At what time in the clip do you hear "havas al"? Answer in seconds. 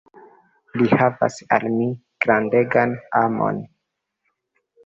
1.01-1.67